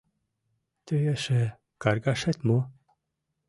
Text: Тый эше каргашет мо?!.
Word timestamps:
Тый 0.85 1.03
эше 1.13 1.41
каргашет 1.81 2.37
мо?!. 2.47 2.59